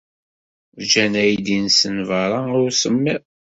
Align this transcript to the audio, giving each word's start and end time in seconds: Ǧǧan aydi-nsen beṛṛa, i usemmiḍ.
Ǧǧan 0.83 1.13
aydi-nsen 1.21 1.95
beṛṛa, 2.09 2.39
i 2.55 2.57
usemmiḍ. 2.67 3.21